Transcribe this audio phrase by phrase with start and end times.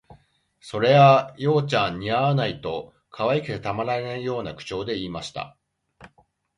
[0.69, 5.55] 「それあ、葉ちゃん、似合わない」と、可愛くてたまらないような口調で言いました